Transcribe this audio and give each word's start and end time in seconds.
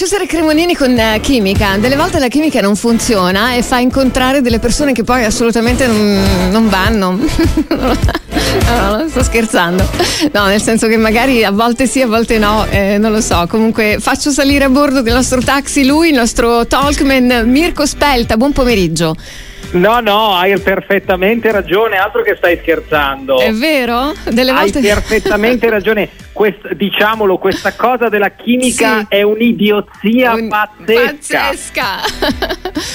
Cesare 0.00 0.24
Cremonini 0.24 0.74
con 0.74 0.92
uh, 0.92 1.20
chimica. 1.20 1.76
Delle 1.76 1.94
volte 1.94 2.18
la 2.18 2.28
chimica 2.28 2.62
non 2.62 2.74
funziona 2.74 3.52
e 3.52 3.62
fa 3.62 3.80
incontrare 3.80 4.40
delle 4.40 4.58
persone 4.58 4.92
che 4.92 5.04
poi 5.04 5.26
assolutamente 5.26 5.86
non, 5.86 6.48
non 6.50 6.68
vanno. 6.70 7.18
No, 8.64 8.96
no, 8.96 9.08
sto 9.08 9.22
scherzando. 9.22 9.86
No, 10.32 10.46
nel 10.46 10.62
senso 10.62 10.86
che 10.86 10.96
magari 10.96 11.44
a 11.44 11.50
volte 11.50 11.86
sì, 11.86 12.00
a 12.00 12.06
volte 12.06 12.38
no, 12.38 12.66
eh, 12.70 12.96
non 12.98 13.12
lo 13.12 13.20
so. 13.20 13.44
Comunque 13.48 13.98
faccio 14.00 14.30
salire 14.30 14.64
a 14.64 14.68
bordo 14.68 15.02
del 15.02 15.12
nostro 15.12 15.40
taxi 15.40 15.84
lui, 15.84 16.08
il 16.08 16.14
nostro 16.14 16.66
talkman 16.66 17.42
Mirko 17.46 17.84
Spelta. 17.84 18.36
Buon 18.36 18.52
pomeriggio. 18.52 19.14
No, 19.72 20.00
no, 20.00 20.34
hai 20.34 20.58
perfettamente 20.58 21.52
ragione, 21.52 21.96
altro 21.96 22.22
che 22.22 22.34
stai 22.36 22.58
scherzando. 22.60 23.38
È 23.38 23.52
vero? 23.52 24.12
Delle 24.28 24.52
volte... 24.52 24.78
Hai 24.78 24.84
perfettamente 24.84 25.68
ragione. 25.70 26.08
Quest, 26.32 26.72
diciamolo, 26.72 27.38
questa 27.38 27.74
cosa 27.74 28.08
della 28.08 28.30
chimica 28.30 29.00
sì. 29.00 29.06
è 29.08 29.22
un'idiozia 29.22 30.34
Un... 30.34 30.48
pazzesca. 30.48 31.40
Pazzesca. 31.40 31.86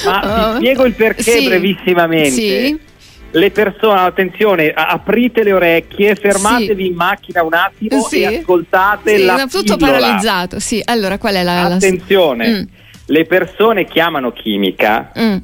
Ma 0.06 0.50
oh. 0.50 0.52
ti 0.52 0.58
spiego 0.58 0.86
il 0.86 0.94
perché 0.94 1.24
sì. 1.24 1.46
brevissimamente. 1.46 2.32
Sì 2.32 2.94
le 3.36 3.52
persone, 3.52 4.00
attenzione, 4.00 4.72
aprite 4.72 5.44
le 5.44 5.52
orecchie, 5.52 6.16
fermatevi 6.16 6.84
sì. 6.84 6.90
in 6.90 6.96
macchina 6.96 7.44
un 7.44 7.54
attimo 7.54 8.02
sì. 8.04 8.22
e 8.22 8.38
ascoltate 8.38 9.18
sì, 9.18 9.26
la 9.26 9.46
tutto 9.46 9.76
pillola. 9.76 10.00
paralizzato. 10.00 10.60
Sì, 10.60 10.82
allora 10.86 11.18
qual 11.18 11.36
è 11.36 11.44
la 11.44 11.66
Attenzione, 11.66 12.50
la... 12.50 12.58
Mm. 12.60 12.64
le 13.08 13.26
persone 13.26 13.86
chiamano 13.86 14.32
chimica 14.32 15.12
mm. 15.20 15.38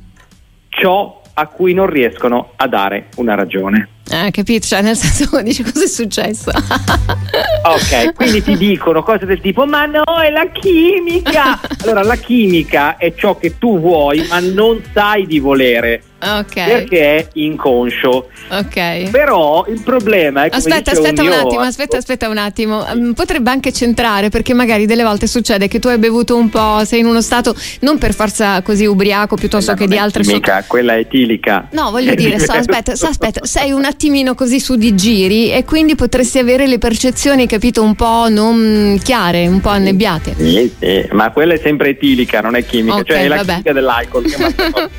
ciò 0.70 1.21
a 1.41 1.48
cui 1.48 1.73
non 1.73 1.88
riescono 1.88 2.52
a 2.55 2.68
dare 2.68 3.08
una 3.16 3.34
ragione. 3.34 3.90
Ah, 4.12 4.30
capito? 4.30 4.68
Cioè, 4.68 4.82
nel 4.82 4.95
senso, 4.95 5.30
dici 5.41 5.63
cosa 5.63 5.84
è 5.84 5.88
successo? 5.88 6.52
ok, 6.54 8.13
quindi 8.13 8.44
ti 8.44 8.55
dicono 8.58 9.02
cose 9.02 9.26
del 9.26 9.41
tipo: 9.41 9.66
Ma 9.66 9.85
no, 9.85 10.04
è 10.23 10.30
la 10.30 10.48
chimica! 10.48 11.59
Allora, 11.84 12.04
la 12.04 12.16
chimica 12.16 12.98
è 12.98 13.16
ciò 13.16 13.38
che 13.38 13.58
tu 13.58 13.80
vuoi, 13.80 14.23
ma 14.30 14.40
non 14.40 14.80
sai 14.94 15.26
di 15.26 15.40
volere. 15.40 16.04
Okay. 16.24 16.68
Perché 16.68 17.16
è 17.18 17.27
inconscio. 17.34 18.30
Ok. 18.50 19.10
Però 19.10 19.66
il 19.68 19.82
problema 19.82 20.44
è 20.44 20.50
che. 20.50 20.58
Aspetta, 20.58 20.91
aspetta 20.91 21.22
un, 21.24 21.28
un 21.30 21.34
attimo, 21.34 21.62
aspetta, 21.62 21.98
aspetta 21.98 22.30
un 22.30 22.38
attimo. 22.38 22.86
Um, 22.91 23.13
potrebbe 23.13 23.50
anche 23.50 23.72
centrare 23.74 24.30
perché 24.30 24.54
magari 24.54 24.86
delle 24.86 25.04
volte 25.04 25.26
succede 25.26 25.68
che 25.68 25.80
tu 25.80 25.88
hai 25.88 25.98
bevuto 25.98 26.36
un 26.36 26.50
po', 26.50 26.86
sei 26.86 27.00
in 27.00 27.08
uno 27.08 27.22
stato 27.22 27.55
non 27.80 27.98
per 27.98 28.13
forza 28.13 28.62
così 28.62 28.86
ubriaco 28.86 29.36
piuttosto 29.36 29.72
quella 29.74 29.88
che 29.88 29.94
di 29.96 30.00
altre 30.00 30.24
cose. 30.24 30.36
Mica, 30.36 30.63
quella 30.68 30.94
è 30.94 31.00
etilica. 31.00 31.68
No, 31.72 31.90
voglio 31.90 32.13
dire, 32.13 32.38
so, 32.40 32.52
aspetta, 32.54 32.96
so, 32.96 33.08
aspetta, 33.08 33.44
sei 33.44 33.72
un 33.72 33.85
attimino 33.85 34.35
così 34.35 34.60
su 34.60 34.76
di 34.76 34.94
giri 34.94 35.52
e 35.52 35.63
quindi 35.66 35.96
potresti 35.96 36.38
avere 36.38 36.68
le 36.68 36.78
percezioni, 36.78 37.48
capito, 37.48 37.82
un 37.82 37.96
po' 37.96 38.28
non 38.30 39.00
chiare, 39.04 39.48
un 39.48 39.60
po' 39.60 39.70
annebbiate. 39.70 40.35
Sì, 40.38 40.72
sì, 40.78 41.08
ma 41.12 41.32
quella 41.32 41.54
è 41.54 41.58
sempre 41.58 41.90
etilica, 41.90 42.41
non 42.41 42.56
è 42.56 42.63
chimica, 42.63 42.98
okay, 42.98 43.06
cioè 43.06 43.24
è 43.24 43.28
la 43.28 43.35
vabbè. 43.38 43.50
chimica 43.50 43.74
dell'alcol. 43.74 44.26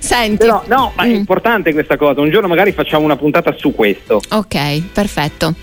Senti. 0.00 0.36
Però, 0.36 0.63
no, 0.66 0.92
ma 0.96 1.04
è 1.04 1.08
mm. 1.08 1.14
importante 1.14 1.72
questa 1.72 1.96
cosa. 1.96 2.20
Un 2.20 2.30
giorno 2.30 2.48
magari 2.48 2.72
facciamo 2.72 3.04
una 3.04 3.16
puntata 3.16 3.52
su 3.56 3.74
questo. 3.74 4.20
Ok, 4.30 4.92
perfetto. 4.92 5.54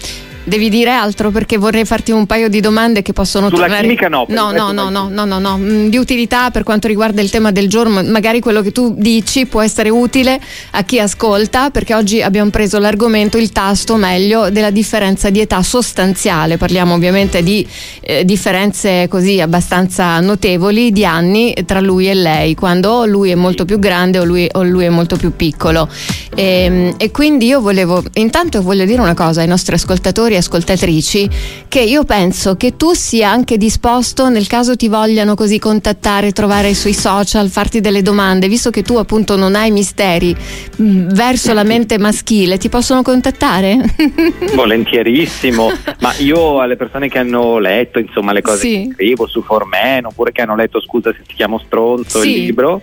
Devi 0.43 0.69
dire 0.69 0.89
altro 0.91 1.29
perché 1.29 1.57
vorrei 1.57 1.85
farti 1.85 2.11
un 2.11 2.25
paio 2.25 2.49
di 2.49 2.59
domande 2.61 3.01
che 3.03 3.13
possono 3.13 3.47
Sulla 3.47 3.61
tornare. 3.61 3.83
chimica 3.83 4.07
no. 4.07 4.25
No, 4.29 4.51
no, 4.51 4.71
no, 4.71 4.89
no, 4.89 5.07
no, 5.09 5.25
no, 5.25 5.39
no, 5.39 5.87
di 5.87 5.97
utilità 5.97 6.49
per 6.49 6.63
quanto 6.63 6.87
riguarda 6.87 7.21
il 7.21 7.29
tema 7.29 7.51
del 7.51 7.69
giorno, 7.69 8.01
magari 8.03 8.39
quello 8.39 8.61
che 8.61 8.71
tu 8.71 8.95
dici 8.97 9.45
può 9.45 9.61
essere 9.61 9.89
utile 9.89 10.39
a 10.71 10.83
chi 10.83 10.99
ascolta 10.99 11.69
perché 11.69 11.93
oggi 11.93 12.21
abbiamo 12.21 12.49
preso 12.49 12.79
l'argomento, 12.79 13.37
il 13.37 13.51
tasto 13.51 13.95
meglio 13.97 14.49
della 14.49 14.71
differenza 14.71 15.29
di 15.29 15.39
età 15.39 15.61
sostanziale, 15.61 16.57
parliamo 16.57 16.95
ovviamente 16.95 17.43
di 17.43 17.65
eh, 18.01 18.25
differenze 18.25 19.07
così 19.09 19.39
abbastanza 19.39 20.19
notevoli 20.19 20.91
di 20.91 21.05
anni 21.05 21.53
tra 21.65 21.79
lui 21.79 22.09
e 22.09 22.15
lei, 22.15 22.55
quando 22.55 23.05
lui 23.05 23.29
è 23.29 23.35
molto 23.35 23.65
più 23.65 23.77
grande 23.77 24.17
o 24.17 24.23
lui, 24.23 24.49
o 24.53 24.63
lui 24.63 24.85
è 24.85 24.89
molto 24.89 25.17
più 25.17 25.35
piccolo. 25.35 25.87
E, 26.35 26.63
ehm, 26.63 26.93
e 26.97 27.11
quindi 27.11 27.45
io 27.45 27.61
volevo, 27.61 28.03
intanto 28.13 28.61
voglio 28.61 28.85
dire 28.85 29.01
una 29.01 29.13
cosa 29.13 29.41
ai 29.41 29.47
nostri 29.47 29.75
ascoltatori 29.75 30.30
ascoltatori 30.35 30.35
e 30.35 30.37
ascoltatrici 30.37 31.29
che 31.67 31.81
io 31.81 32.03
penso 32.03 32.55
che 32.55 32.75
tu 32.77 32.93
sia 32.93 33.29
anche 33.29 33.57
disposto 33.57 34.29
nel 34.29 34.47
caso 34.47 34.75
ti 34.75 34.87
vogliano 34.87 35.35
così 35.35 35.59
contattare, 35.59 36.31
trovare 36.31 36.73
sui 36.73 36.93
social, 36.93 37.49
farti 37.49 37.81
delle 37.81 38.01
domande, 38.01 38.47
visto 38.47 38.69
che 38.69 38.81
tu 38.81 38.95
appunto 38.97 39.35
non 39.35 39.55
hai 39.55 39.71
misteri 39.71 40.35
mh, 40.35 40.83
mm, 40.83 41.07
verso 41.09 41.53
la 41.53 41.63
mente 41.63 41.97
maschile, 41.97 42.57
ti 42.57 42.69
possono 42.69 43.01
contattare? 43.01 43.77
Volentierissimo, 44.53 45.71
ma 45.99 46.13
io 46.17 46.59
alle 46.59 46.75
persone 46.75 47.09
che 47.09 47.19
hanno 47.19 47.59
letto 47.59 47.99
insomma 47.99 48.31
le 48.33 48.41
cose 48.41 48.59
sì. 48.59 48.87
che 48.87 48.93
scrivo 48.93 49.27
su 49.27 49.41
Formen 49.41 50.05
oppure 50.05 50.31
che 50.31 50.41
hanno 50.41 50.55
letto 50.55 50.79
Scusa 50.81 51.11
se 51.13 51.23
ti 51.25 51.35
chiamo 51.35 51.59
stronzo 51.65 52.21
sì. 52.21 52.37
il 52.37 52.43
libro 52.45 52.81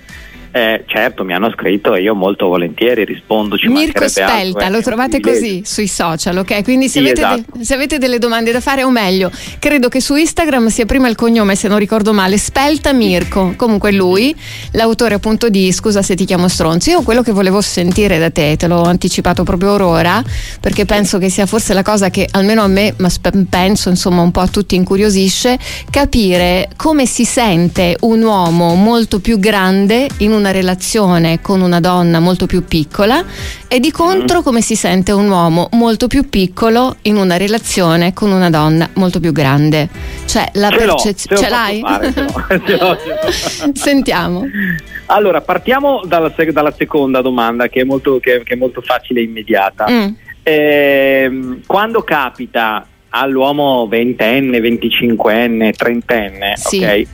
eh, 0.51 0.85
certo, 0.87 1.25
mi 1.25 1.35
hanno 1.35 1.51
scritto 1.51 1.95
e 1.95 2.03
io 2.03 2.15
molto 2.15 2.47
volentieri 2.47 3.05
rispondo. 3.05 3.57
Ci 3.59 3.69
Mirko 3.69 4.09
Spelta, 4.09 4.35
altro, 4.65 4.69
lo 4.69 4.83
trovate 4.83 5.21
così 5.21 5.63
sui 5.65 5.87
social, 5.87 6.39
ok? 6.39 6.63
Quindi 6.63 6.89
se, 6.89 7.01
sì, 7.01 7.07
avete 7.07 7.21
esatto. 7.21 7.45
de- 7.59 7.65
se, 7.65 7.75
avete 7.75 7.99
delle 7.99 8.19
domande 8.19 8.51
da 8.53 8.61
fare, 8.61 8.83
o 8.83 8.91
meglio, 8.91 9.31
credo 9.59 9.89
che 9.89 10.01
su 10.01 10.15
Instagram 10.15 10.69
sia 10.69 10.87
prima 10.87 11.09
il 11.09 11.15
cognome, 11.17 11.55
se 11.55 11.69
non 11.69 11.79
ricordo 11.79 12.13
male, 12.13 12.39
Spelta 12.39 12.93
Mirko. 12.93 13.55
Comunque 13.57 13.93
lui, 13.93 14.35
l'autore 14.73 15.15
appunto 15.15 15.49
di 15.49 15.71
Scusa 15.73 16.03
se 16.03 16.15
ti 16.15 16.25
chiamo 16.25 16.49
stronzo. 16.49 16.91
Io 16.91 17.03
quello 17.03 17.23
che 17.23 17.33
volevo 17.33 17.61
sentire 17.61 18.19
da 18.19 18.31
te, 18.31 18.57
te 18.57 18.67
l'ho 18.67 18.83
anticipato 18.83 19.45
proprio 19.45 19.77
ora, 19.85 20.23
perché 20.61 20.85
penso 20.85 21.19
che 21.19 21.29
sia 21.29 21.47
forse 21.47 21.75
la 21.75 21.83
cosa 21.83 22.11
che 22.11 22.27
almeno 22.31 22.63
a 22.63 22.69
me, 22.69 22.95
ma 22.97 23.09
penso 23.49 23.91
insomma 23.91 24.23
un 24.23 24.31
po' 24.31 24.41
a 24.41 24.49
tutti 24.49 24.75
incuriosisce, 24.75 25.59
capire 25.91 26.69
come 26.77 27.07
si 27.07 27.25
sente 27.25 27.97
un 28.01 28.23
uomo 28.23 28.75
molto 28.75 29.21
più 29.21 29.39
grande 29.39 30.09
in 30.19 30.33
un 30.33 30.38
una 30.39 30.51
relazione 30.51 31.41
con 31.43 31.61
una 31.61 31.81
donna 31.81 32.21
molto 32.21 32.47
più 32.47 32.65
piccola 32.65 33.25
e 33.69 33.81
di 33.81 33.91
contro 33.91 34.41
mm. 34.41 34.43
come 34.43 34.61
si 34.63 34.75
sente 34.75 35.13
un 35.13 35.29
uomo 35.29 35.69
molto 35.73 36.07
più 36.07 36.29
piccolo 36.29 36.97
in 37.03 37.17
una 37.17 37.37
relazione 37.37 38.15
con 38.15 38.31
una 38.31 38.49
donna 38.49 38.89
molto 38.95 39.21
più 39.21 39.33
grande. 39.33 39.89
Cioè 40.25 40.51
la 40.55 40.71
percezione... 40.71 41.43
Ce 41.43 41.49
l'hai? 41.49 41.81
Fare, 41.81 42.13
ce 42.15 42.27
ce 42.65 42.79
ce. 42.79 43.71
Sentiamo. 43.75 44.45
Allora, 45.07 45.41
partiamo 45.41 46.03
dalla, 46.05 46.33
sec- 46.35 46.53
dalla 46.53 46.73
seconda 46.77 47.21
domanda 47.21 47.69
che 47.69 47.81
è 47.81 47.85
molto, 47.85 48.19
che, 48.19 48.43
che 48.45 48.55
è 48.55 48.57
molto 48.57 48.81
facile 48.81 49.21
e 49.21 49.25
immediata. 49.25 49.87
Mm. 49.91 50.09
Eh, 50.43 51.61
quando 51.67 52.03
capita 52.03 52.87
all'uomo 53.11 53.87
ventenne, 53.89 54.61
venticinquenne, 54.61 55.73
trentenne, 55.73 56.55
sì. 56.57 56.83
ok? 56.83 57.07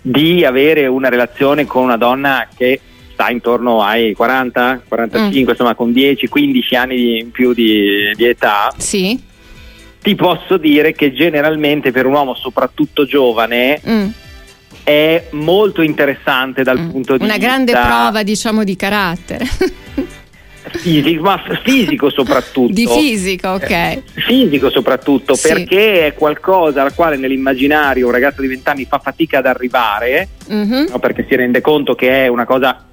Di 0.00 0.44
avere 0.44 0.86
una 0.86 1.08
relazione 1.08 1.66
con 1.66 1.84
una 1.84 1.96
donna 1.96 2.48
che 2.54 2.80
sta 3.12 3.30
intorno 3.30 3.82
ai 3.82 4.14
40, 4.14 4.82
45, 4.88 5.42
mm. 5.42 5.48
insomma 5.48 5.74
con 5.74 5.92
10, 5.92 6.28
15 6.28 6.74
anni 6.74 7.18
in 7.18 7.30
più 7.30 7.52
di, 7.52 8.12
di 8.14 8.24
età, 8.24 8.72
sì. 8.78 9.22
ti 10.00 10.14
posso 10.14 10.56
dire 10.56 10.92
che 10.92 11.12
generalmente 11.12 11.90
per 11.90 12.06
un 12.06 12.14
uomo 12.14 12.34
soprattutto 12.34 13.04
giovane 13.04 13.80
mm. 13.86 14.08
è 14.84 15.26
molto 15.32 15.82
interessante 15.82 16.62
dal 16.62 16.80
mm. 16.80 16.88
punto 16.90 17.16
di 17.18 17.24
una 17.24 17.34
vista... 17.34 17.46
Una 17.46 17.64
grande 17.64 17.72
prova 17.72 18.22
diciamo 18.22 18.64
di 18.64 18.76
carattere. 18.76 19.44
Fisico, 20.68 21.22
ma 21.22 21.40
fisico 21.64 22.10
soprattutto. 22.10 22.72
Di 22.72 22.86
fisico, 22.86 23.48
ok. 23.48 23.70
Eh, 23.70 24.02
fisico 24.14 24.70
soprattutto, 24.70 25.34
sì. 25.34 25.48
perché 25.48 26.06
è 26.06 26.14
qualcosa 26.14 26.82
al 26.82 26.94
quale 26.94 27.16
nell'immaginario 27.16 28.06
un 28.06 28.12
ragazzo 28.12 28.42
di 28.42 28.48
20 28.48 28.68
anni 28.68 28.84
fa 28.84 28.98
fatica 28.98 29.38
ad 29.38 29.46
arrivare, 29.46 30.28
mm-hmm. 30.52 30.86
no, 30.90 30.98
perché 30.98 31.24
si 31.28 31.34
rende 31.34 31.60
conto 31.60 31.94
che 31.94 32.24
è 32.24 32.28
una 32.28 32.44
cosa 32.44 32.84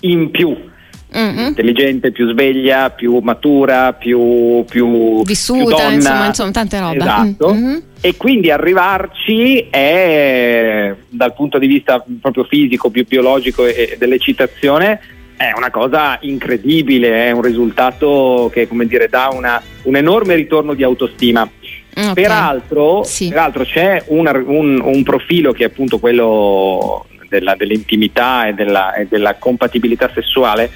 in 0.00 0.30
più. 0.30 0.72
Mm-hmm. 1.16 1.46
intelligente, 1.46 2.10
più 2.10 2.28
sveglia, 2.28 2.90
più 2.90 3.18
matura, 3.18 3.92
più, 3.92 4.64
più 4.68 5.22
vissuta, 5.22 5.86
più 5.86 5.94
insomma, 5.94 6.26
insomma, 6.26 6.50
tante 6.50 6.80
robe. 6.80 6.96
Esatto. 6.96 7.54
Mm-hmm. 7.54 7.76
E 8.00 8.16
quindi 8.16 8.50
arrivarci 8.50 9.68
è 9.70 10.92
dal 11.08 11.32
punto 11.34 11.58
di 11.58 11.68
vista 11.68 12.04
proprio 12.20 12.42
fisico, 12.42 12.90
più 12.90 13.06
biologico 13.06 13.64
e 13.64 13.94
dell'eccitazione 13.96 14.98
è 15.36 15.52
una 15.56 15.70
cosa 15.70 16.18
incredibile, 16.22 17.26
è 17.26 17.30
un 17.30 17.42
risultato 17.42 18.50
che 18.52 18.68
come 18.68 18.86
dire, 18.86 19.08
dà 19.08 19.30
una, 19.32 19.60
un 19.82 19.96
enorme 19.96 20.34
ritorno 20.34 20.74
di 20.74 20.82
autostima. 20.82 21.48
Okay. 21.96 22.14
Peraltro, 22.14 23.04
sì. 23.04 23.28
peraltro, 23.28 23.64
c'è 23.64 24.02
una, 24.08 24.32
un, 24.32 24.80
un, 24.82 25.02
profilo 25.04 25.52
che 25.52 25.62
è 25.62 25.66
appunto 25.66 25.98
quello 25.98 27.06
della, 27.28 27.54
dell'intimità 27.54 28.48
e 28.48 28.54
della, 28.54 28.94
e 28.94 29.06
della, 29.08 29.36
compatibilità 29.36 30.10
sessuale 30.12 30.70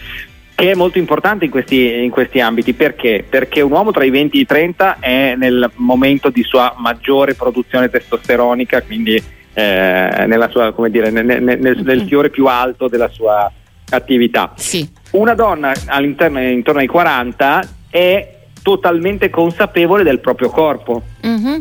che 0.54 0.72
è 0.72 0.74
molto 0.74 0.98
importante 0.98 1.44
in 1.44 1.52
questi, 1.52 2.02
in 2.02 2.10
questi, 2.10 2.40
ambiti 2.40 2.72
perché? 2.72 3.24
Perché 3.28 3.60
un 3.60 3.70
uomo 3.70 3.92
tra 3.92 4.04
i 4.04 4.10
20 4.10 4.38
e 4.38 4.40
i 4.40 4.46
30 4.46 4.96
è 4.98 5.34
nel 5.36 5.70
momento 5.76 6.30
di 6.30 6.42
sua 6.42 6.74
maggiore 6.76 7.34
produzione 7.34 7.88
testosteronica, 7.88 8.82
quindi 8.82 9.22
eh, 9.54 10.48
sua, 10.50 10.74
dire, 10.88 11.10
nel, 11.10 11.24
nel, 11.24 11.42
nel, 11.42 11.82
mm-hmm. 11.84 12.06
fiore 12.06 12.30
più 12.30 12.46
alto 12.46 12.88
della 12.88 13.08
sua, 13.08 13.52
attività. 13.90 14.52
Sì. 14.56 14.88
Una 15.12 15.34
donna 15.34 15.72
all'interno 15.86 16.40
intorno 16.40 16.80
ai 16.80 16.86
40 16.86 17.68
è 17.90 18.36
totalmente 18.62 19.30
consapevole 19.30 20.02
del 20.02 20.20
proprio 20.20 20.50
corpo. 20.50 21.02
Mm-hmm. 21.26 21.58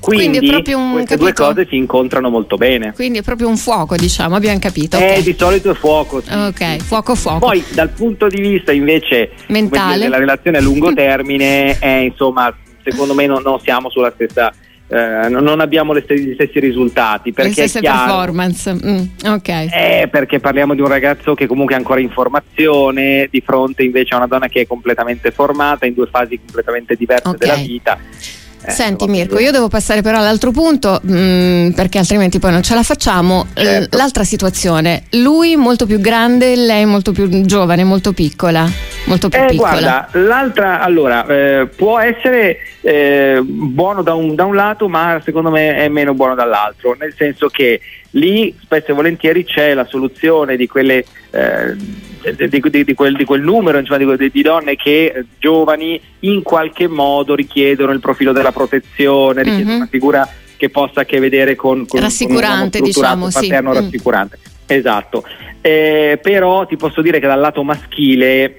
Quindi, 0.00 0.38
Quindi 0.38 0.48
è 0.48 0.50
proprio 0.50 0.78
un, 0.78 0.92
queste 0.92 1.16
capito? 1.16 1.24
due 1.24 1.46
cose 1.46 1.66
si 1.68 1.76
incontrano 1.76 2.30
molto 2.30 2.56
bene. 2.56 2.92
Quindi 2.94 3.18
è 3.18 3.22
proprio 3.22 3.48
un 3.48 3.58
fuoco, 3.58 3.96
diciamo, 3.96 4.34
abbiamo 4.34 4.58
capito. 4.58 4.96
Eh, 4.96 5.18
ok. 5.18 5.22
di 5.22 5.34
solito 5.38 5.70
è 5.70 5.74
fuoco. 5.74 6.22
sì. 6.22 6.32
Ok, 6.32 6.76
fuoco 6.78 7.14
fuoco. 7.14 7.38
Poi 7.40 7.62
dal 7.72 7.90
punto 7.90 8.26
di 8.26 8.40
vista 8.40 8.72
invece 8.72 9.32
Mentale. 9.48 9.98
della 9.98 10.16
relazione 10.16 10.56
a 10.56 10.62
lungo 10.62 10.92
termine, 10.94 11.78
è, 11.78 11.88
insomma, 11.88 12.54
secondo 12.82 13.12
me 13.12 13.26
non, 13.26 13.42
non 13.42 13.60
siamo 13.60 13.90
sulla 13.90 14.10
stessa, 14.14 14.52
eh, 14.90 15.28
non 15.28 15.60
abbiamo 15.60 15.92
le 15.92 16.02
stessi, 16.02 16.24
gli 16.24 16.34
stessi 16.34 16.58
risultati. 16.58 17.28
le 17.28 17.34
Perché 17.34 17.52
stesse 17.52 17.78
è 17.78 17.80
chiaro, 17.80 18.06
performance. 18.06 18.72
Mm, 18.74 19.02
ok. 19.32 19.48
Eh, 19.48 20.08
perché 20.10 20.40
parliamo 20.40 20.74
di 20.74 20.80
un 20.80 20.88
ragazzo 20.88 21.34
che 21.34 21.46
comunque 21.46 21.74
è 21.74 21.78
ancora 21.78 22.00
in 22.00 22.10
formazione, 22.10 23.28
di 23.30 23.40
fronte 23.40 23.84
invece 23.84 24.14
a 24.14 24.16
una 24.18 24.26
donna 24.26 24.48
che 24.48 24.62
è 24.62 24.66
completamente 24.66 25.30
formata, 25.30 25.86
in 25.86 25.94
due 25.94 26.06
fasi 26.06 26.38
completamente 26.38 26.96
diverse 26.96 27.28
Ok. 27.28 27.36
della 27.36 27.54
vita. 27.54 27.98
Eh, 28.62 28.70
Senti 28.70 29.06
Mirko, 29.06 29.38
io 29.38 29.52
devo 29.52 29.68
passare 29.68 30.02
però 30.02 30.18
all'altro 30.18 30.50
punto 30.50 31.00
mm, 31.04 31.70
perché 31.70 31.98
altrimenti 31.98 32.38
poi 32.38 32.52
non 32.52 32.62
ce 32.62 32.74
la 32.74 32.82
facciamo. 32.82 33.46
Certo. 33.54 33.96
L'altra 33.96 34.24
situazione, 34.24 35.04
lui 35.12 35.56
molto 35.56 35.86
più 35.86 35.98
grande, 36.00 36.54
lei 36.56 36.84
molto 36.84 37.12
più 37.12 37.28
giovane, 37.46 37.84
molto 37.84 38.12
piccola, 38.12 38.68
molto 39.04 39.28
più 39.28 39.40
Eh, 39.40 39.46
piccola. 39.46 39.70
guarda, 39.70 40.08
l'altra 40.12 40.80
allora 40.80 41.26
eh, 41.26 41.68
può 41.74 41.98
essere 41.98 42.58
eh, 42.82 43.40
buono 43.42 44.02
da 44.02 44.14
un, 44.14 44.34
da 44.34 44.44
un 44.44 44.54
lato, 44.54 44.88
ma 44.88 45.20
secondo 45.24 45.50
me 45.50 45.74
è 45.76 45.88
meno 45.88 46.12
buono 46.14 46.34
dall'altro, 46.34 46.94
nel 46.98 47.14
senso 47.16 47.48
che 47.48 47.80
lì 48.12 48.54
spesso 48.60 48.90
e 48.90 48.94
volentieri 48.94 49.44
c'è 49.44 49.72
la 49.74 49.84
soluzione 49.84 50.56
di 50.56 50.66
quelle 50.66 51.04
eh, 51.30 51.74
di, 52.48 52.60
di- 52.70 52.84
di 52.84 52.94
quel, 52.94 53.16
di 53.16 53.24
quel 53.24 53.40
numero 53.40 53.78
insomma, 53.78 54.16
di, 54.16 54.42
donne 54.42 54.76
che 54.76 55.12
eh, 55.14 55.24
giovani 55.38 56.00
in 56.20 56.42
qualche 56.42 56.86
modo 56.88 57.34
richiedono 57.34 57.92
il 57.92 58.00
profilo 58.00 58.32
della 58.32 58.52
protezione, 58.52 59.42
richiedono 59.42 59.70
Mhm. 59.70 59.76
una 59.76 59.86
figura 59.90 60.28
che 60.56 60.68
possa 60.68 61.00
a 61.00 61.04
che 61.04 61.18
vedere 61.20 61.54
con, 61.54 61.86
con 61.86 62.00
Rassicurante, 62.00 62.78
con 62.80 62.88
uomo 62.88 62.92
diciamo, 62.92 63.30
strutturato, 63.30 63.30
sì. 63.40 63.48
paterno 63.48 63.70
Mm. 63.70 63.74
rassicurante. 63.74 64.38
Esatto, 64.66 65.24
Eh, 65.62 66.18
però 66.22 66.66
ti 66.66 66.76
posso 66.76 67.00
dire 67.02 67.20
che 67.20 67.26
dal 67.26 67.38
lato 67.40 67.62
maschile 67.62 68.56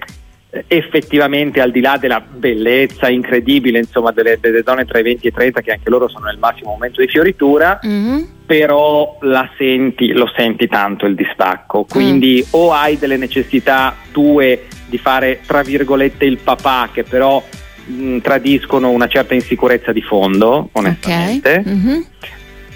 effettivamente 0.68 1.62
al 1.62 1.72
di 1.72 1.80
là 1.80 1.98
della 1.98 2.20
bellezza 2.20 3.08
incredibile 3.10 3.80
insomma 3.80 4.12
delle, 4.12 4.38
delle 4.42 4.64
donne 4.64 4.84
tra 4.86 5.00
i 5.00 5.04
20 5.04 5.26
e 5.26 5.30
i 5.30 5.34
30 5.34 5.62
che 5.62 5.72
anche 5.72 5.90
loro 5.90 6.10
sono 6.10 6.26
nel 6.26 6.38
massimo 6.38 6.72
momento 6.72 7.00
di 7.00 7.08
fioritura 7.08 7.80
Mhm. 7.82 8.28
però 8.46 9.18
la 9.22 9.50
senti, 9.58 10.12
lo 10.12 10.30
senti 10.36 10.68
tanto 10.68 11.06
il 11.06 11.16
distacco 11.16 11.86
quindi 11.86 12.46
o 12.52 12.74
hai 12.74 12.98
delle 12.98 13.16
necessità 13.16 13.96
tue 14.12 14.66
di 14.88 14.98
fare 14.98 15.40
tra 15.46 15.62
virgolette 15.62 16.26
il 16.26 16.38
papà 16.38 16.90
che 16.92 17.04
però 17.04 17.42
mh, 17.86 18.18
tradiscono 18.18 18.90
una 18.90 19.08
certa 19.08 19.34
insicurezza 19.34 19.94
di 19.94 20.02
fondo 20.02 20.68
onestamente 20.74 21.60
Ok. 21.60 21.66
Mhm. 21.66 22.06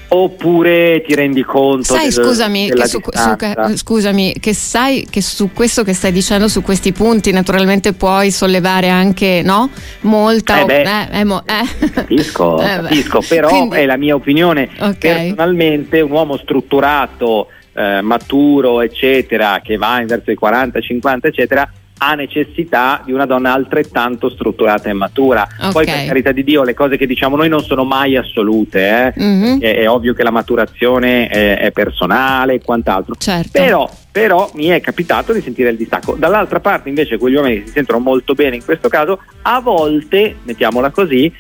Oppure 0.07 1.04
ti 1.06 1.13
rendi 1.16 1.44
conto 1.44 1.84
Sai, 1.96 2.04
del- 2.10 2.13
scusami 2.13 2.69
che, 2.69 2.88
su, 2.88 3.00
su- 3.12 3.75
scusami, 3.75 4.36
che 4.40 4.54
sai 4.54 5.07
che 5.10 5.22
su 5.22 5.52
questo 5.54 5.84
che 5.84 5.94
stai 5.94 6.12
dicendo, 6.12 6.48
su 6.48 6.62
questi 6.62 6.92
punti, 6.92 7.31
naturalmente 7.31 7.94
puoi 7.94 8.31
sollevare 8.31 8.90
anche 8.90 9.42
no? 9.44 9.69
molta. 10.02 10.62
Eh 10.62 10.66
beh, 10.66 10.81
eh, 10.81 11.19
eh, 11.19 11.24
mo- 11.24 11.44
eh. 11.46 11.90
Capisco, 11.90 12.60
Eh 12.62 12.66
capisco, 12.81 13.22
però 13.28 13.50
Quindi- 13.50 13.75
è 13.78 13.86
la 13.86 13.98
mia 13.98 14.16
opinione. 14.16 14.69
Ok. 14.80 14.98
Personalmente 15.00 16.02
un 16.02 16.12
uomo 16.12 16.38
strutturato, 16.38 17.48
eh, 17.74 18.01
maturo, 18.01 18.81
eccetera, 18.81 19.60
che 19.63 19.78
va 19.78 20.00
in 20.00 20.08
verso 20.08 20.31
i 20.31 20.36
40, 20.36 20.80
50, 20.80 21.28
eccetera, 21.28 21.69
ha 21.98 22.14
necessità 22.16 23.02
di 23.06 23.12
una 23.14 23.26
donna 23.26 23.54
altrettanto 23.54 24.30
strutturata 24.30 24.90
e 24.90 24.94
matura. 24.94 25.48
Poi 25.72 25.86
Ok. 25.86 25.92
per 25.92 26.06
carità 26.08 26.32
di 26.32 26.44
Dio 26.44 26.64
le 26.64 26.74
cose 26.74 26.98
che 26.98 27.08
diciamo 27.08 27.36
noi 27.36 27.50
non 27.50 27.62
sono 27.64 27.84
mai 27.84 28.18
assolute, 28.18 29.14
eh. 29.16 29.24
Mhm. 29.24 29.60
È, 29.62 29.78
è 29.78 29.90
ovvio 29.90 30.14
che 30.14 30.24
la 30.24 30.32
maturazione 30.32 31.28
è, 31.28 31.58
è 31.60 31.72
personale 31.72 32.56
e 32.56 32.62
quant'altro. 32.62 33.16
Certo. 33.18 33.52
Però, 33.54 33.90
però 34.12 34.50
mi 34.56 34.66
è 34.66 34.82
capitato 34.82 35.32
di 35.32 35.42
sentire 35.42 35.70
il 35.70 35.78
distacco. 35.78 36.16
Dall'altra 36.18 36.60
parte, 36.60 36.90
invece, 36.90 37.18
quegli 37.18 37.36
uomini 37.36 37.62
che 37.62 37.68
si 37.68 37.74
sentono 37.74 38.00
molto 38.00 38.34
bene 38.34 38.58
in 38.58 38.66
questo 38.66 38.90
caso, 38.90 39.22
a 39.44 39.60
volte, 39.62 40.36
mettiamola 40.44 40.90
così, 40.90 41.32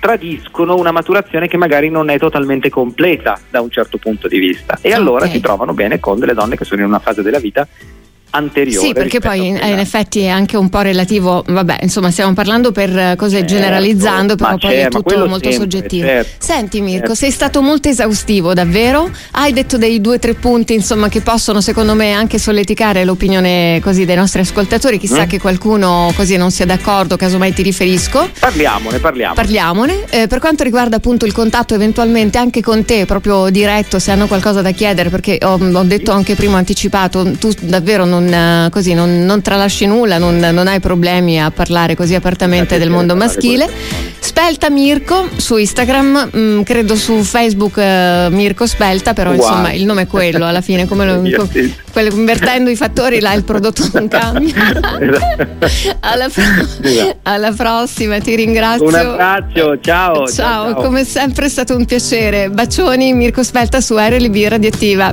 tradiscono 0.00 0.76
una 0.76 0.92
maturazione 0.92 1.48
che 1.48 1.56
magari 1.56 1.88
non 1.88 2.10
è 2.10 2.18
totalmente 2.18 2.68
completa 2.68 3.38
da 3.50 3.60
un 3.62 3.70
certo 3.70 3.96
punto 3.98 4.28
di 4.28 4.38
vista. 4.38 4.78
E 4.80 4.92
allora 4.92 5.26
si 5.26 5.40
trovano 5.40 5.72
bene 5.72 5.98
con 5.98 6.18
delle 6.18 6.34
donne 6.34 6.56
che 6.56 6.64
sono 6.64 6.82
in 6.82 6.86
una 6.88 6.98
fase 6.98 7.22
della 7.22 7.38
vita 7.38 7.66
anteriore. 8.34 8.86
Sì, 8.86 8.92
perché 8.92 9.20
poi 9.20 9.38
a 9.40 9.42
in, 9.44 9.54
in 9.72 9.78
effetti 9.78 10.20
è 10.20 10.28
anche 10.28 10.56
un 10.56 10.68
po' 10.68 10.80
relativo, 10.80 11.44
vabbè, 11.46 11.78
insomma, 11.82 12.10
stiamo 12.10 12.32
parlando 12.34 12.72
per 12.72 12.90
eh, 12.96 13.14
cose 13.16 13.38
Certo, 13.38 13.54
generalizzando, 13.54 14.36
però 14.36 14.56
poi 14.56 14.74
è 14.74 14.82
ma 14.84 14.88
tutto 14.88 15.16
molto 15.26 15.50
sempre, 15.50 15.52
soggettivo. 15.52 16.06
certo. 16.06 16.30
Senti 16.44 16.80
Mirko, 16.80 16.98
Certo. 16.98 17.14
sei 17.14 17.30
stato 17.30 17.62
molto 17.62 17.88
esaustivo, 17.88 18.52
davvero? 18.54 19.10
Hai 19.32 19.52
detto 19.52 19.78
dei 19.78 20.00
due 20.00 20.16
o 20.16 20.18
tre 20.18 20.34
punti, 20.34 20.74
insomma, 20.74 21.08
che 21.08 21.20
possono 21.20 21.60
secondo 21.60 21.94
me 21.94 22.12
anche 22.12 22.38
solleticare 22.38 23.04
l'opinione 23.04 23.80
così 23.82 24.04
dei 24.04 24.16
nostri 24.16 24.40
ascoltatori, 24.40 24.98
chissà 24.98 25.24
Mm. 25.24 25.28
che 25.28 25.40
qualcuno 25.40 26.12
così 26.16 26.36
non 26.36 26.50
sia 26.50 26.66
d'accordo, 26.66 27.16
casomai 27.16 27.52
ti 27.52 27.62
riferisco. 27.62 28.28
Parliamone, 28.38 28.98
parliamo. 28.98 29.34
Parliamone. 29.34 30.04
Eh, 30.10 30.26
per 30.26 30.38
quanto 30.40 30.62
riguarda 30.64 30.96
appunto 30.96 31.24
il 31.26 31.32
contatto 31.32 31.74
eventualmente 31.74 32.38
anche 32.38 32.60
con 32.62 32.84
te, 32.84 33.04
proprio 33.06 33.48
diretto, 33.50 33.98
se 33.98 34.10
hanno 34.10 34.26
qualcosa 34.26 34.60
da 34.62 34.70
chiedere, 34.72 35.08
perché 35.10 35.38
ho, 35.42 35.58
ho 35.60 35.82
detto 35.84 36.10
anche 36.12 36.34
prima 36.34 36.58
anticipato, 36.58 37.30
tu 37.38 37.52
davvero 37.60 38.04
non, 38.04 38.23
eh, 38.32 38.68
così, 38.70 38.94
non, 38.94 39.24
non 39.24 39.42
tralasci 39.42 39.86
nulla, 39.86 40.18
non, 40.18 40.38
non 40.38 40.66
hai 40.68 40.80
problemi 40.80 41.40
a 41.42 41.50
parlare 41.50 41.94
così 41.94 42.14
apertamente 42.14 42.78
del 42.78 42.90
mondo 42.90 43.14
maschile. 43.16 43.68
Spelta 44.18 44.70
Mirko 44.70 45.28
su 45.36 45.56
Instagram, 45.56 46.30
mm, 46.36 46.62
credo 46.62 46.96
su 46.96 47.22
Facebook 47.22 47.76
eh, 47.76 48.28
Mirko 48.30 48.66
Spelta, 48.66 49.12
però 49.12 49.32
Uguale. 49.32 49.50
insomma 49.50 49.72
il 49.72 49.84
nome 49.84 50.02
è 50.02 50.06
quello 50.06 50.46
alla 50.46 50.60
fine, 50.62 50.86
come 50.86 51.06
lo, 51.06 51.22
Io 51.26 51.36
com- 51.38 51.50
sì. 51.50 51.72
quello- 51.92 52.14
invertendo 52.14 52.70
i 52.70 52.76
fattori 52.76 53.20
là 53.20 53.32
il 53.34 53.44
prodotto 53.44 53.86
non 53.92 54.08
cambia. 54.08 54.54
Alla, 56.00 56.28
pro- 56.28 57.16
alla 57.22 57.52
prossima, 57.52 58.18
ti 58.18 58.34
ringrazio. 58.34 58.86
Un 58.86 58.94
abbraccio, 58.94 59.78
ciao. 59.80 60.26
Ciao, 60.26 60.74
come 60.74 61.04
sempre 61.04 61.46
è 61.46 61.48
stato 61.48 61.74
un 61.76 61.84
piacere. 61.84 62.50
Bacioni 62.50 63.12
Mirko 63.14 63.42
Spelta 63.42 63.80
su 63.80 63.96
RLB 63.96 64.46
Radioattiva. 64.48 65.12